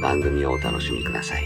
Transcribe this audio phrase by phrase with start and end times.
[0.00, 1.44] 番組をお楽しみください。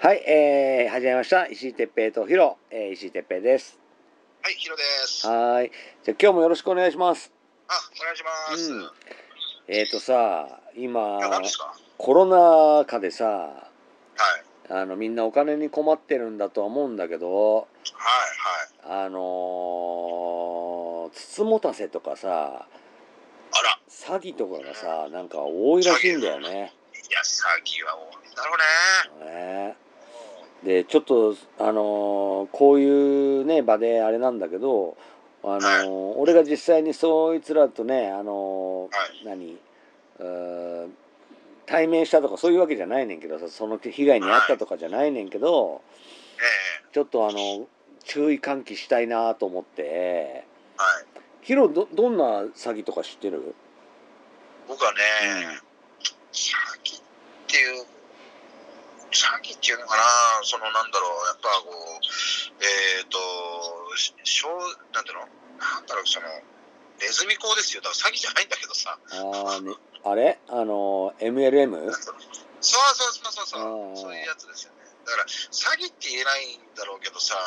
[0.00, 1.46] はい、えー、始めました。
[1.48, 3.78] 石井哲平とヒロ、えー、石井哲平です。
[4.42, 5.26] はい、ヒロです。
[5.26, 5.72] はーい。
[6.04, 7.30] じゃあ今日もよろしくお願いします。
[7.68, 8.72] あ、お願いします。
[8.72, 8.90] うん
[9.68, 11.18] えーとさ、今。
[11.98, 13.70] コロナ禍でさ、は
[14.70, 17.64] い、あのみんなお金に困ってるんだとは思うんだけど、はい、
[18.86, 19.04] はい。
[19.06, 19.22] あのー、
[21.16, 26.48] つつもたせとかさ、あら、詐欺とかがさ、なんか多いらしいんだよね。
[26.48, 28.54] いや、詐欺は多いんだろ
[29.22, 29.68] うね。
[29.68, 29.76] ね
[30.62, 34.98] で、ちょっと、あのーこういうね、場であれなんだけど、
[35.42, 39.58] あのー俺が実際にそいつらとね、あのーはい、何
[41.64, 45.82] 対面したとかそういうわけじゃないねんけどさその被害に遭ったとかじゃないねんけど、
[46.38, 47.66] えちょっとあの
[48.04, 50.44] 注意喚起したいなと思って。
[51.46, 53.54] ヒロどどんな詐欺とか知ってる？
[54.66, 54.98] 僕はね、
[56.34, 56.50] 詐
[56.82, 57.02] 欺っ
[57.46, 57.86] ていう。
[59.14, 60.02] 詐欺っていうのかな、
[60.42, 62.02] そのなんだろう、やっぱこう、
[62.58, 64.60] えっ、ー、と、ししょう、
[64.92, 65.28] なんていうの、
[65.62, 66.26] なんだろう、その。
[67.00, 68.98] ネズミ講ですよ、だから詐欺じゃないんだけどさ。
[69.08, 70.40] あー、ね、あれ？
[70.48, 71.70] あの MLM?
[71.70, 74.76] そうそうそうそうそう、そういうやつですよね。
[75.06, 77.38] だから詐欺って言えないんだろうけどさ、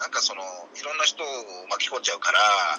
[0.00, 1.26] なんかそのいろんな人を
[1.70, 2.76] 巻き込んじゃうから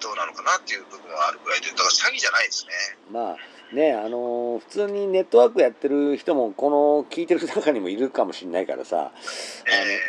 [0.00, 2.72] どうなのかなっていう部分はあるぐらいで、だから詐欺じゃないですね。
[3.12, 3.36] まあ
[3.74, 9.12] ねあの普通にネットワークやってる人もこの聞いてる中にもいるかもしれないからさあのえ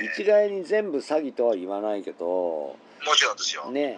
[0.04, 2.76] え一概に全部詐欺とは言わないけども
[3.18, 3.70] ちろんですよ。
[3.70, 3.98] ね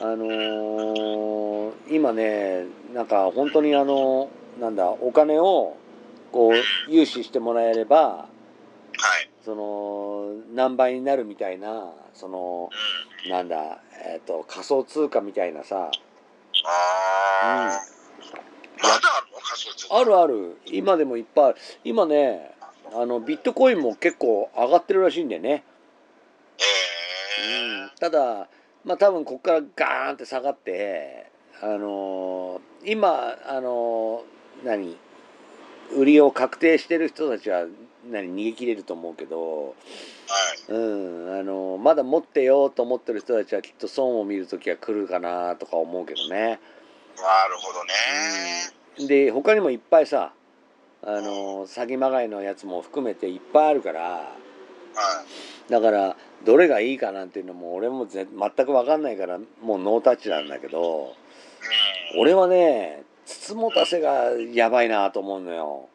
[0.00, 5.76] あのー今ねなんか本当にあのなんだお金を
[6.32, 8.26] こう融資してもらえればは
[9.20, 9.30] い。
[9.44, 13.17] その何倍になるみたいなそのうん。
[13.26, 15.90] なんだ、えっと仮想通貨みたいなさ。
[16.64, 17.80] ああ、
[18.80, 19.38] まだあるの？
[19.40, 19.98] 仮想通貨。
[19.98, 20.58] あるある。
[20.66, 21.56] 今でもいっぱいある。
[21.84, 22.52] 今ね
[22.92, 25.62] あのビットコインも結構上がってるらしいんだよね、
[26.58, 26.62] え
[27.42, 28.48] えうん、ただ
[28.84, 31.30] まあ多分ここからガーンって下がって
[31.60, 34.96] あのー今あのー何？
[35.92, 37.66] 売りを確定してる人たちは
[38.10, 39.74] 何逃げ切れると思うけど、は
[40.68, 40.72] い。
[40.72, 46.36] うんあのーまだ持ってようと思ってる人たちはきっと損を見る時は来るかなとか思うけどね。
[46.36, 46.58] なる
[47.56, 49.08] ほどね。
[49.08, 50.32] で他にもいっぱいさ
[51.02, 54.34] あのー詐欺まがいのやつも含めていっぱいあるからは
[55.68, 55.70] い。
[55.70, 61.14] だからどれがいいかなんていうのも俺もぜ全く分かんないからもうノータッチなんだけど
[62.14, 62.20] うん。
[62.20, 65.88] 俺はねつつもたせがやばいなと思うのよ。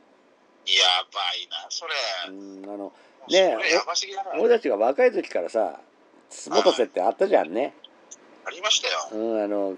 [0.65, 1.93] やばいな、それ。
[2.29, 2.93] うんあの
[3.29, 3.37] ね
[3.71, 4.31] やばすぎだな。
[4.39, 5.79] 俺たちが若い時からさ
[6.29, 7.73] つつもたせってあったじゃんね。
[8.45, 9.23] ありましたよ。
[9.23, 9.77] うん、あの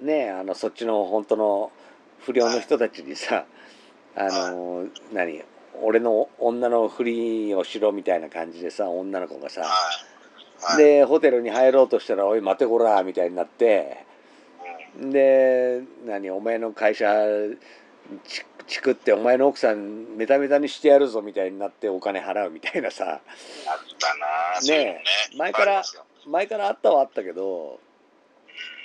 [0.00, 1.70] ねあのそっちの本当の
[2.20, 3.44] 不良の人たちにさ
[4.16, 5.42] あの何
[5.80, 9.64] 俺の女のふりをしろみたいな感じでさ女の子がさ。
[10.76, 14.04] でホテルに入ろうとしたら「おい待てこら」みたいになって
[14.96, 17.12] うんで何お前の会社
[18.24, 23.04] ちチクってお前の奥さんメタメタにしてやるぞみたいになってお金払うみたいなさ。
[23.04, 23.20] あっ
[24.60, 25.02] たなね
[25.36, 25.82] 前から
[26.26, 27.80] 前からあったはあったけど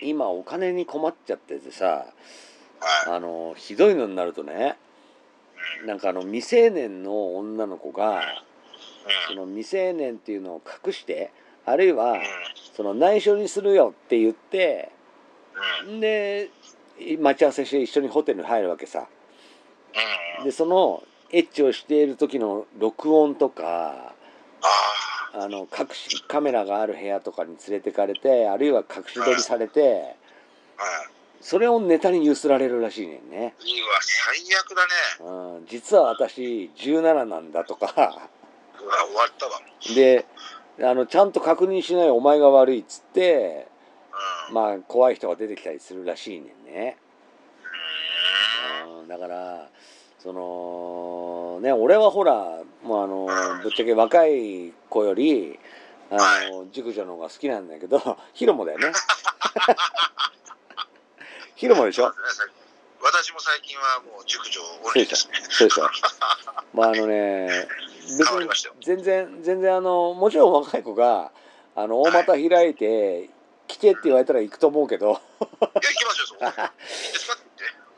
[0.02, 2.06] 今お金に困っちゃっててさは
[3.08, 3.16] い。
[3.16, 4.78] あのひどいのになるとね
[5.82, 5.88] うん。
[5.88, 8.22] なんかあの未成年の女の子がうん。
[9.28, 11.32] その未成年っていうのを隠して
[11.66, 12.22] あるいはうん。
[12.76, 14.92] その内緒にするよって言って
[15.88, 16.00] うん。
[16.00, 16.50] で
[17.20, 19.00] 待ち合わせして一緒にホテルに入るわけさ。
[19.00, 19.17] うん
[20.44, 24.14] でそのエッチをしている時の録音とか
[25.34, 30.16] ああの隠しカメラがある部屋とかに連れてかれてあるいは隠し撮りされて
[31.42, 35.58] それをネタにゆすられるらしいねんね、いいわ、最悪だね。
[35.58, 37.88] うん、実は私17なんだとか。
[37.96, 38.18] うわ、
[39.06, 39.62] 終わったわ。
[39.96, 40.26] で
[40.80, 43.68] あのちゃんと確認しないお前が悪いっつって
[44.50, 44.56] うん。
[44.56, 46.98] まあ怖い人が出てきたりするらしいねんね、
[49.02, 49.70] うん、だから
[50.28, 53.28] そのね俺はほらもうあの
[53.64, 55.58] ぶっちゃけ若い子より
[56.12, 56.18] あ
[56.52, 58.02] の熟女の方が好きなんだけど
[58.36, 58.92] ヒロモだよね。
[61.56, 62.12] ヒロモでしょ？
[63.02, 65.36] 私も最近はもう熟女オンリーですね。
[65.50, 65.88] そうでしょ？
[66.74, 67.66] まああのね
[68.82, 71.32] 全然全然あのもちろん若い子が
[71.74, 73.30] あの大股開いて
[73.68, 75.08] 来てって言われたら行くと思うけど。
[75.08, 75.22] いや、行
[75.82, 76.44] きますよ、そこ。
[76.48, 76.58] いいで
[77.18, 77.34] すか？
[77.34, 77.44] って。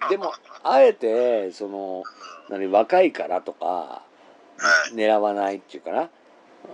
[0.02, 0.18] 言って。
[0.18, 0.32] でも
[0.64, 2.04] あえてその
[2.50, 4.04] 何若いからとかは
[4.92, 4.96] い。
[4.96, 6.10] 狙わないっていうかな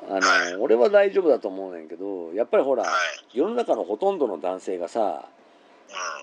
[0.09, 3.37] あはいの俺は大丈夫だと思うねんけどやっぱりほらはい。
[3.37, 5.25] 世の中のほとんどの男性がさ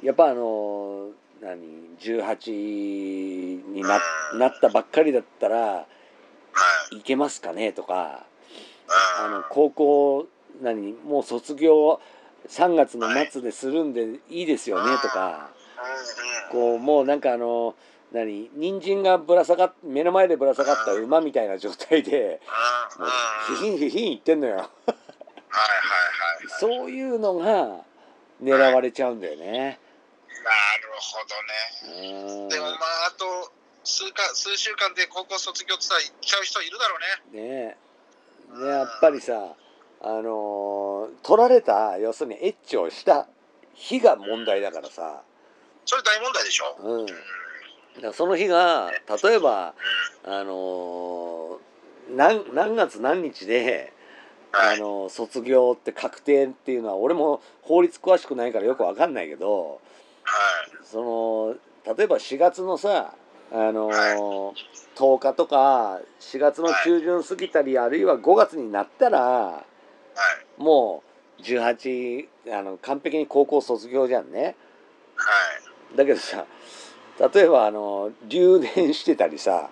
[0.00, 0.06] うん。
[0.06, 1.08] やっぱあの
[1.40, 1.60] 何
[2.00, 4.00] 18にな
[4.38, 5.86] なったばっかりだったらは
[6.92, 6.96] い。
[6.98, 8.24] いけますかねとか
[9.20, 10.26] あうんの高校
[10.60, 12.00] 何もう卒業
[12.48, 15.50] 3月の末でするんでいいですよねとか
[16.52, 17.74] こうもうなんかあの
[18.12, 22.40] 何人参がぶら下がっ目の前でぶら下がった馬みたいな状態で
[23.58, 24.56] ヒヒンヒヒン言ってんのよ。
[24.56, 24.94] はいはいは
[26.44, 26.48] い。
[26.60, 27.80] そういうのが
[28.42, 29.78] 狙われちゃうんだよね。
[30.44, 32.42] なるほどね。
[32.42, 32.48] うん。
[32.48, 32.76] でもまあ、
[33.08, 33.52] あと
[33.82, 36.96] 数か数週間で高校卒業ってさ、行っちゃう人いるだろ
[37.32, 37.42] うね。
[37.42, 37.76] ね
[38.58, 38.62] え。
[38.64, 39.54] ねやっぱりさ
[40.02, 43.26] あのー取られた要するにエッチをした
[43.74, 45.22] 日が問題だからさ、
[45.84, 46.76] それ大問題でしょ？
[46.80, 48.90] うん、その日が
[49.22, 49.74] 例えば
[50.24, 53.92] あのー何何月何日で、
[54.50, 54.76] はい。
[54.76, 59.80] あのー卒業って確定っていうのは俺も法律詳しくないからよくわかんないけど
[60.24, 60.40] は
[60.82, 60.84] い。
[60.84, 61.00] そ
[61.86, 63.14] の例えば4月のさ
[63.50, 63.94] あのー
[64.46, 64.52] は
[64.94, 69.64] 10日とか4月の中旬過ぎたり、あるいは5月になったらは
[70.58, 70.62] い。
[70.62, 71.02] も
[71.38, 74.54] う18あの完璧に高校卒業じゃんね。
[75.92, 75.96] はい。
[75.98, 76.44] だけどさ
[77.34, 79.70] 例えばあの留年してたりさ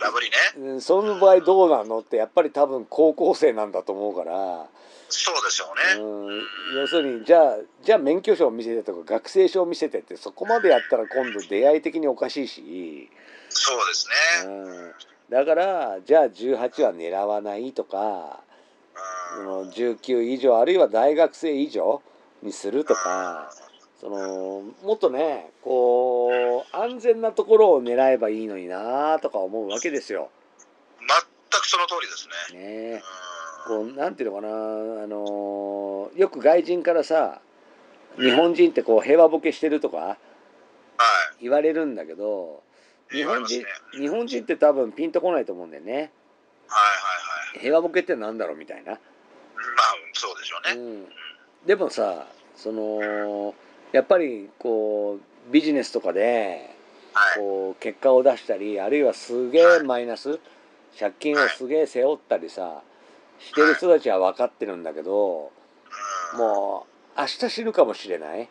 [0.00, 0.36] ダブリね。
[0.56, 4.66] うんその場合どうなのってやっぱり多分高校生なんだと思うから、
[5.10, 5.66] そうでしょ
[5.96, 6.02] うね。
[6.02, 6.42] うん、
[6.80, 13.10] 要するにじゃあじゃあ免許証を見せてとか学生証を見せてってそこまでやったら今度出会い的におかしいし、
[13.50, 14.08] そうです
[14.46, 14.54] うね。
[14.88, 14.92] ん、
[15.28, 18.40] だからじゃあ18は狙わないとか
[19.36, 19.46] そうん。
[19.66, 22.00] の19以上あるいは大学生以上
[22.42, 23.52] にするとか。
[24.02, 30.28] そのもっとねこう安全なところを狙えばいいのになとか思うわけですよ。
[30.98, 31.08] 全
[31.60, 32.58] くその通りですね。
[32.58, 33.00] ねうん
[33.64, 37.40] こうなんていうのかなあのよく外人からさ
[38.18, 40.16] 日本人ってこう平和ボケしてるとかは
[41.38, 41.42] い。
[41.42, 42.64] 言われるんだけど
[43.12, 43.66] 日本人ね。
[44.00, 45.92] 日本人って多分ピンとこないと思うんだよね。
[45.92, 46.10] はいはいは
[47.56, 47.60] い。
[47.60, 48.92] 平和ボケってなんだろうみたいな。
[48.92, 49.00] まあ、
[50.12, 50.82] そうでしょうね。
[50.82, 52.26] うん、でもさ
[52.56, 53.54] その
[53.92, 56.70] やっぱりこうビジネスとかで
[57.14, 57.38] はい。
[57.38, 60.40] こう結果を出したりあるいはすげえマイナス
[60.98, 62.82] 借金をすげえ背負ったりさ
[63.38, 65.50] してる人たちは分かってるんだけど
[66.32, 66.38] うん。
[66.38, 66.86] も
[67.16, 68.48] う明日死ぬかもしれない、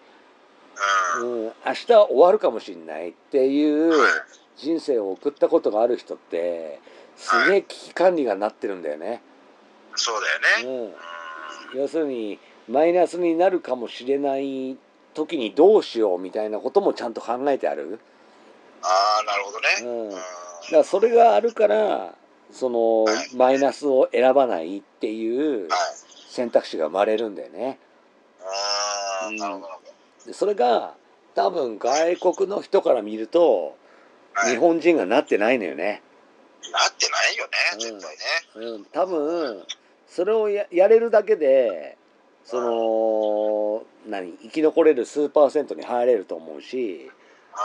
[1.21, 1.25] う。
[1.25, 4.12] うんん、明日終わるかもしれないっていうはい。
[4.57, 6.79] 人生を送ったことがある人って
[7.15, 9.21] すげえ危機管理がなってるんだよね。
[9.95, 10.21] そう
[10.63, 10.69] だよね。
[10.69, 11.81] うん、うん。
[11.81, 14.77] 要するにマイナスになるかもしれない
[15.13, 18.00] 時にどうしようみたいなこともちゃんと考えてある？
[18.82, 19.68] ああ、なるほどね。
[19.82, 20.10] うんうん。
[20.12, 20.24] だか
[20.72, 22.15] らそれがあるから
[22.51, 25.80] そのはいマイナスを選ばないっていうはい。
[26.30, 27.77] 選択肢が生まれるんだよね。
[28.41, 29.68] ああ、うんなるほど。
[30.25, 30.94] でそれが
[31.36, 33.75] 多分外国の人から見ると
[34.34, 36.01] はい日本人がなってないのよね。
[36.72, 38.18] なってないよね、うん絶
[38.53, 38.72] 対ね。
[38.72, 39.63] うん、多分
[40.08, 41.98] それをややれるだけで
[42.43, 47.10] その何生き残れる数パーセントに入れると思うし、
[47.51, 47.63] は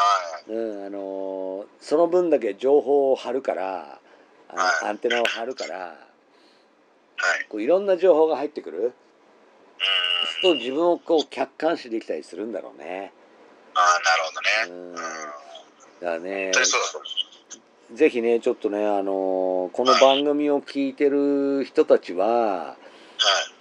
[0.48, 0.52] い。
[0.52, 3.98] うんあのその分だけ情報を張るから
[4.48, 5.96] あはいアンテナを張るからはい。
[7.48, 8.92] こういろんな情報が入ってくる？
[10.44, 10.52] うん。
[10.54, 13.12] と自分をこう客観視できたりするんだろうね。
[13.74, 14.80] ああ、なるほどね。
[14.80, 14.94] うんうん。
[14.94, 15.06] だか
[16.00, 16.52] らね。
[17.94, 22.95] ぜひねちょっとねあのこの番組を聞いてる人たちははい。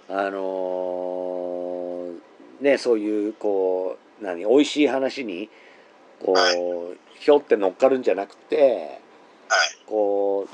[0.08, 2.12] あの
[2.60, 5.50] ねそういうこう何美味しい話に
[6.24, 9.00] こはうひょって乗っかるんじゃなくて
[9.48, 9.76] はい。
[9.86, 10.48] こ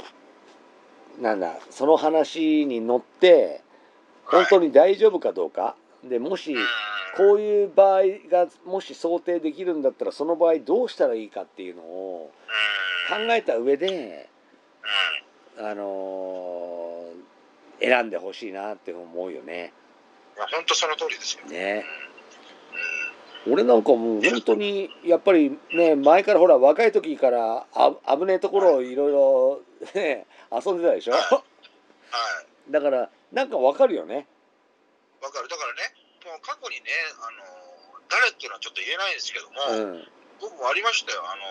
[1.19, 3.63] うなんだその話に乗って
[4.25, 6.63] 本当に大丈夫かどうかでもしうん。
[7.15, 12.31] こういう場合がもし想定できるんだったらその場合どうしたらいいかっていうのを
[13.11, 13.27] うん。
[13.29, 14.31] 考えた上で、
[15.59, 15.67] うん。
[15.67, 16.82] あのー
[17.83, 19.73] 選んでほしいなって思うよね。
[20.37, 21.45] いや、本当その通りですよ。
[21.47, 21.85] ね
[23.47, 23.53] うん。
[23.55, 29.61] 俺なんかもう本当にやっぱりね前からほら若い時からあ危ねえところをいろいろ
[29.95, 31.13] ね遊んでたでしょ？
[31.13, 31.43] はいは
[32.69, 32.73] い。
[32.73, 34.27] だからなんかわかるよね。
[35.21, 35.49] わかる。
[35.49, 35.95] だからね、
[36.27, 40.05] もう過去にね、あの、誰っていうのはちょっと言えないんですけども、うん
[40.43, 41.23] 僕もありましたよ。
[41.23, 41.43] あの、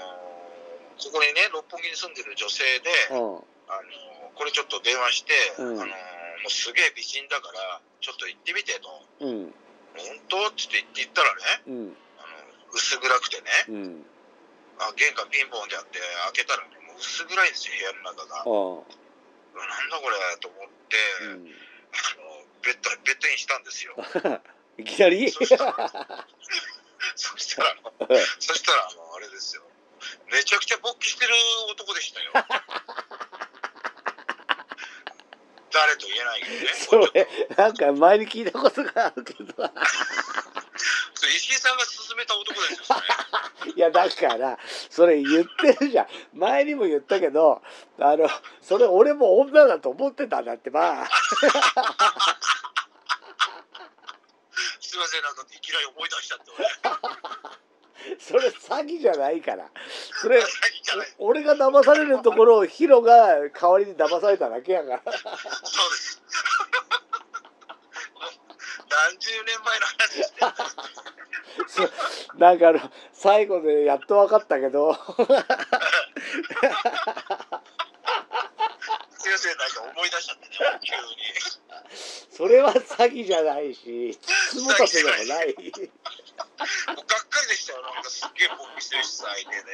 [0.99, 3.39] ここにね、六本木に住んでる女性で、うん
[3.71, 5.95] あの、これちょっと電話して、うんあの、
[6.41, 8.89] もうすげえ美人だから、ちょっと行ってみてと。
[9.25, 9.53] うん
[9.91, 10.47] 本当？
[10.47, 14.05] って言って言ったらね、うんあの、薄暗くてね、うん
[14.79, 15.99] あ玄関ピンポンでやって
[16.33, 18.39] 開けたらね、もう薄暗いんですよ、部屋の中が。
[19.51, 21.51] なんだこれと思って、うん
[21.91, 23.95] あのベッドベッドインしたんですよ。
[24.79, 25.29] いきなり？
[25.29, 25.75] そしたら、
[27.15, 27.91] そしたらあの、
[28.39, 29.63] そしたらあの、あれですよ。
[30.31, 31.33] めちゃくちゃ勃起してる
[31.69, 32.31] 男でしたよ。
[35.73, 36.49] 誰と言えないけ
[36.95, 37.09] どね。
[37.13, 39.45] それなんか前に聞いたことがあるけど
[41.35, 42.97] 石井さんが勧めた男ですよ。
[43.75, 44.59] いやだから
[44.89, 47.61] それ言ってるじゃん前にも言ったけど
[47.99, 48.29] あの
[48.61, 51.07] それ俺も女だと思ってたんだってば
[54.81, 56.67] すいません、なんかいきなり思い出しちゃって、俺。
[58.19, 59.69] それ詐欺じゃないから
[60.21, 60.43] それ
[61.17, 66.21] 俺が騙されるところをヒロが代わりに騙されただけやからそうです。
[68.89, 70.39] 何十年前の話ですね。
[71.67, 71.83] そ
[72.41, 72.79] なんかあの
[73.13, 75.27] 最後でやっと分かったけどすいま
[79.37, 81.01] せん、なんか思い出しちゃってね、急に。
[82.31, 84.17] それは詐欺じゃないし
[84.49, 89.73] つもたせでもないもうがっかりでしたよ、なんかすっげえ勃起してるしさ、相手ね。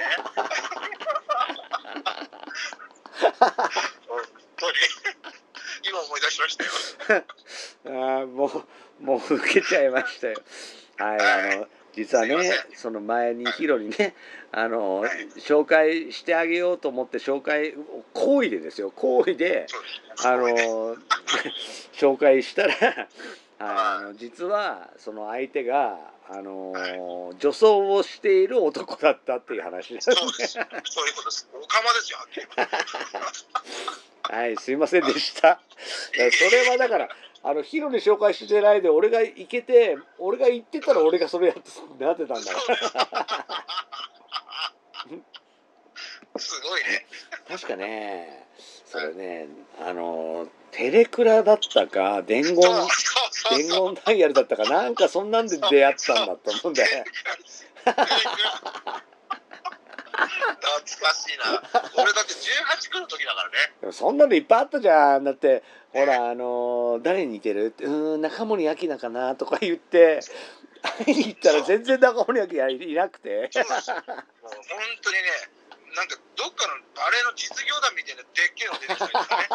[4.09, 4.19] 本
[4.57, 4.77] 当に。
[5.89, 6.71] 今思い出しましたよ。
[7.87, 8.65] あーもう
[8.99, 10.41] もう受けちゃいましたよ
[10.97, 11.67] はいあの
[11.97, 12.37] 実はね
[12.71, 14.13] せその前にヒロにね
[14.51, 17.73] あのはい紹介してあげようと思って紹介
[18.13, 19.65] 行為でですよ行為で。
[20.23, 20.47] あの
[21.93, 22.73] 紹介したら
[23.59, 25.97] あの実はその相手が
[26.29, 26.73] あの
[27.39, 30.53] 女装をしている男だったっていう話ですそうです。
[30.53, 31.49] そういうことです。
[31.53, 35.59] おかまですよ、はっきりはいすいませんでした
[36.13, 37.09] それはだから
[37.43, 41.55] あのヒロに紹介してないで俺が行けて俺が行ってたら俺がそれやっ
[41.97, 42.41] てなってたんだ
[46.39, 47.05] すごいね。
[47.49, 48.45] ら確かね
[48.85, 49.47] それね
[49.81, 52.63] あのテレクラだったか伝言伝。
[53.69, 57.05] 言ダイヤルだったかなんかそんなんで出会ったんだと思うんだよ
[60.17, 61.61] 懐かしいな。
[62.01, 63.55] 俺だって18区の時だからね。
[63.81, 67.67] でもそんなのいっぱいあったじゃんだってほらあの誰に似てる？
[67.67, 70.21] ってうーん中森明菜かなとか言って
[71.05, 73.85] 会いに行ったら全然中森明菜いなくてそうで本
[75.01, 75.21] 当にね、
[75.95, 79.47] なんかどっかのバレエの実業団みたいなでっけえの出てきたりとかね。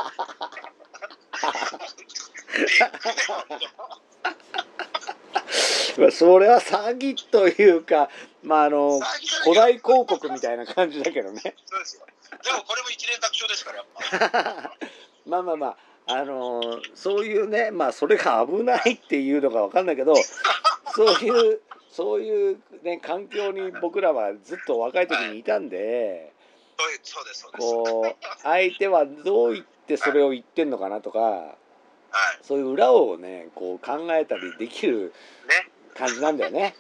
[6.10, 8.08] それは詐欺というか
[8.42, 9.00] まああの
[9.44, 12.06] 古代広告みたいな感じだけどねそうですよ。
[12.42, 14.76] でもこれも一連卓上ですからやっぱ。
[15.26, 16.60] まあまあまああの
[16.94, 20.14] そういうねまあそれが危ないっていうのかわかんないけど
[20.94, 26.32] そういうそういうね環境に僕らはずっと若い時にいたんで。
[27.58, 31.56] こう相手はどう言ってそれを言ってんのかなとかは
[32.34, 32.38] い。
[32.42, 35.12] そういう裏をねこう考えたりできる
[35.48, 35.70] ね。
[35.94, 36.74] 感じなんだよね。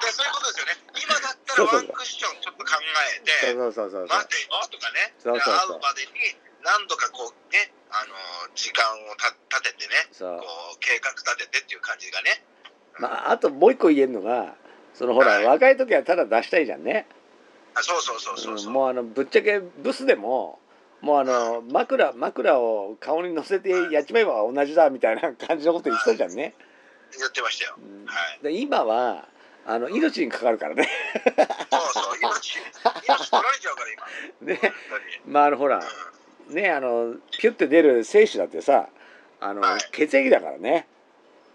[0.00, 0.78] でそういうことですよね。
[1.04, 3.32] 今だったらワンクッションちょっと考えて。
[3.52, 6.10] そうそうそうそう待てよとかね、そうそうそう会うまでに
[6.62, 10.26] 何度かこうね、あのー時間をた立ててね、こ
[10.74, 12.44] う計画立ててっていう感じがね、
[12.98, 14.54] まああともう一個言えるのが
[14.94, 17.06] そのほらはい若い時はただ出したいじゃんね。
[17.74, 20.58] あそうそうそうそうそう、うんもうあのぶっちゃけブスでも
[21.00, 26.54] もうあの枕枕を顔に乗せてやっちまえば同じだみたいな感じのこと言ってたじゃんね。
[27.18, 27.76] 言ってましたよ。
[27.78, 29.28] うんはいで今は
[29.66, 30.88] あの命にかかるからね。
[31.24, 32.58] そうそう、命、
[33.06, 34.06] 命取られちゃうから今。
[34.54, 34.72] ね。
[35.26, 35.82] まああのほら
[36.48, 38.88] ねあのピュッて出る精子だってさ
[39.40, 40.86] あの、はい血液だからね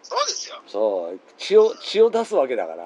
[0.01, 0.61] そうですよ。
[0.67, 2.85] そう血を血を出すわけだから。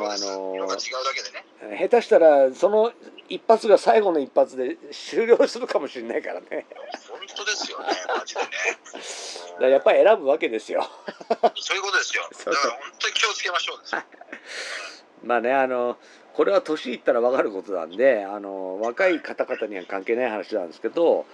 [0.00, 1.78] まああのうだけでね。
[1.78, 2.92] 下手したらその
[3.28, 6.66] 一発が最後の一発で終了するかもしれないからね。
[7.08, 8.40] 本当当ですよね、マジで
[9.66, 9.70] ね。
[9.70, 10.86] やっぱり選ぶわけですよ。
[11.56, 12.28] そういうことですよ。
[12.44, 13.78] だから本当に気をつけましょう。
[15.26, 15.98] まあね、あの、
[16.34, 21.26] これは年いったら分かることなんで、あの、若い方々には関係ない話なんですけど、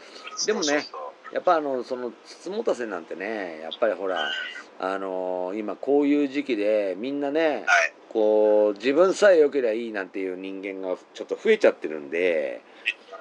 [0.46, 0.86] でもね
[1.32, 4.30] やっぱあの、その、つつもたせなんてね、やっぱりほら、
[4.78, 7.92] あの、今こういう時期でみんなね、はい。
[8.16, 12.62] こう、自分さえ良ければいいなんていう人間がちょっと増えちゃってるんで、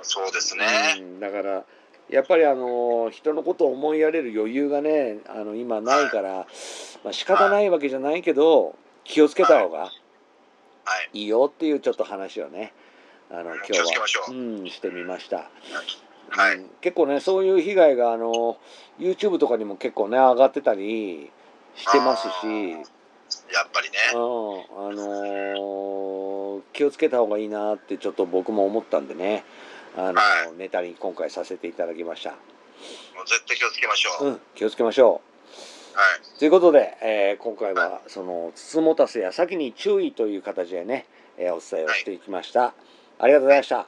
[0.01, 0.65] そうですね。
[0.99, 1.65] うん、だから
[2.09, 6.47] やっぱりあの人のことを思いやれる余裕がねあの今ないから、
[7.03, 9.89] まあ仕方ないわけじゃないけど気をつけた方がは
[11.13, 11.19] い。
[11.19, 12.71] いいよっていうちょっと話をね
[13.29, 13.85] あの今日は
[14.29, 14.33] う。
[14.33, 15.37] うん、してみました、
[16.29, 18.57] はいうん結構ねそういう被害があの
[18.97, 21.31] YouTube とかにも結構ね上がってたり
[21.75, 22.77] してますし、
[23.53, 23.97] やっぱりね。
[24.13, 29.43] うんあのー気をつけた方がいいなってちょっと僕も思ったんでね
[29.97, 30.21] あの、は
[30.53, 32.31] いネタに今回させていただきました。
[32.31, 32.35] も
[33.23, 34.25] う絶対気をつけましょう。
[34.27, 35.21] うん、気をつけましょ
[35.93, 36.35] はい。
[36.35, 36.39] う。
[36.39, 41.05] ということで、えー今回はそのつつもたせや先に注意という形でね、
[41.37, 42.73] えーお伝えをしていきました。
[43.19, 43.79] ありがとうございました。
[43.79, 43.87] あ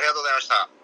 [0.00, 0.81] りがとうございました。